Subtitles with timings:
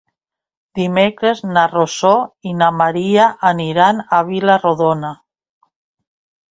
[0.79, 2.15] Dimecres na Rosó
[2.53, 3.29] i na Maria
[3.69, 5.15] iran a Vila-rodona.